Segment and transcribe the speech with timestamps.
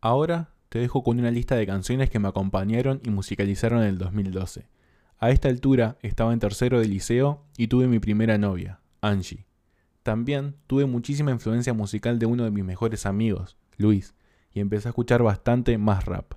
[0.00, 3.98] Ahora te dejo con una lista de canciones que me acompañaron y musicalizaron en el
[3.98, 4.68] 2012.
[5.18, 9.46] A esta altura estaba en tercero de liceo y tuve mi primera novia, Angie.
[10.02, 14.14] También tuve muchísima influencia musical de uno de mis mejores amigos, Luis,
[14.52, 16.32] y empecé a escuchar bastante más rap.